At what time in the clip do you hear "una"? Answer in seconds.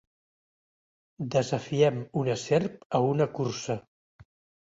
2.21-2.37, 3.11-3.27